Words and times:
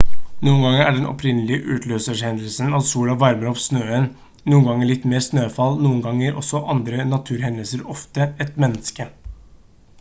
noen 0.45 0.61
ganger 0.61 0.79
er 0.85 0.93
den 0.99 1.09
opprinnelige 1.09 1.73
utløserhendelsen 1.75 2.77
at 2.77 2.87
sola 2.93 3.17
varmer 3.23 3.51
opp 3.51 3.59
snøen 3.65 4.07
noen 4.53 4.65
ganger 4.69 4.89
litt 4.93 5.05
mer 5.13 5.23
snøfall 5.25 5.77
noen 5.87 6.01
ganger 6.07 6.39
også 6.43 6.63
andre 6.77 7.07
naturhendelser 7.13 7.85
ofte 7.97 8.27
et 8.47 8.57
menneske 8.65 9.07